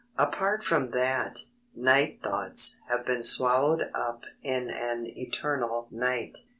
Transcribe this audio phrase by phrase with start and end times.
[0.17, 1.41] Apart from that,
[1.75, 6.39] Night Thoughts have been swallowed up in an eternal night.